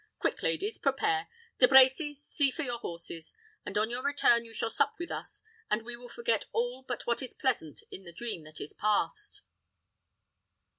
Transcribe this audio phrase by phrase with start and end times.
[0.17, 0.79] Quick, ladies!
[0.79, 1.27] prepare.
[1.59, 3.35] De Brecy, see for your horses;
[3.67, 7.05] and on your return you shall sup with us, and we will forget all but
[7.05, 9.43] what is pleasant in the dream that is past."